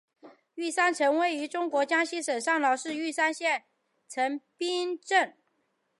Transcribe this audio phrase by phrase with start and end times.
[0.55, 3.65] 玉山城墙位于中国江西省上饶市玉山县
[4.07, 5.37] 县城冰溪镇。